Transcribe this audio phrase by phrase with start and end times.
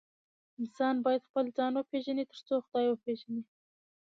[0.59, 3.41] انسان بايد خپل ځان وپيژني تر څو خداي وپيژني